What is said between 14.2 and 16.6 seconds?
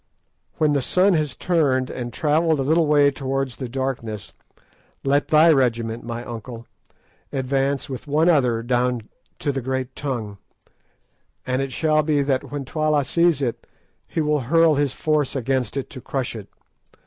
will hurl his force at it to crush it.